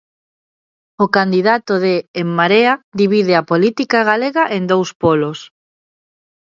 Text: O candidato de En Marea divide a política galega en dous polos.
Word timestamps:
O 1.03 1.05
candidato 1.17 1.73
de 1.85 1.95
En 2.21 2.27
Marea 2.39 2.73
divide 3.01 3.33
a 3.35 3.47
política 3.51 3.99
galega 4.09 4.43
en 4.57 4.63
dous 4.71 4.89
polos. 5.03 5.39